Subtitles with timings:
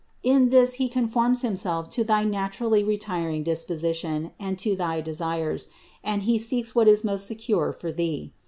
[0.23, 5.67] In this He conforms Himself to thy naturally retiring disposition and to thy desires,
[6.03, 8.33] and He seeks what is most secure for thee.